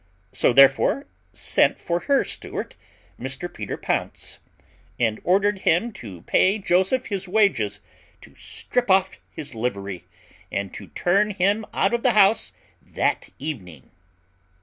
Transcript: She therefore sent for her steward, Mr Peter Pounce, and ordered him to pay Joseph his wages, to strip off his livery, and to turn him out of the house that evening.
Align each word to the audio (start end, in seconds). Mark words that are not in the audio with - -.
She 0.33 0.51
therefore 0.51 1.05
sent 1.31 1.77
for 1.77 1.99
her 2.09 2.23
steward, 2.23 2.73
Mr 3.19 3.53
Peter 3.53 3.77
Pounce, 3.77 4.39
and 4.99 5.21
ordered 5.23 5.59
him 5.59 5.91
to 5.93 6.23
pay 6.23 6.57
Joseph 6.57 7.05
his 7.05 7.27
wages, 7.27 7.81
to 8.21 8.33
strip 8.33 8.89
off 8.89 9.19
his 9.29 9.53
livery, 9.53 10.05
and 10.51 10.73
to 10.73 10.87
turn 10.87 11.29
him 11.29 11.67
out 11.71 11.93
of 11.93 12.01
the 12.01 12.13
house 12.13 12.51
that 12.81 13.29
evening. 13.37 13.91